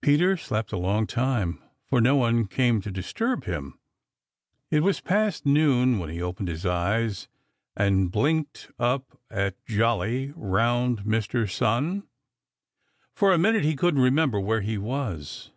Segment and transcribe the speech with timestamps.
[0.00, 3.76] Peter slept a long time, for no one came to disturb him.
[4.70, 7.26] It was past noon when he opened his eyes
[7.76, 11.50] and blinked up at jolly, round, red Mr.
[11.50, 12.04] Sun.
[13.12, 15.50] For a minute he couldn't remember where he was.